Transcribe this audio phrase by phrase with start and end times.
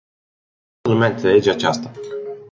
[0.81, 1.91] Cred că toată lumea înțelege aceasta.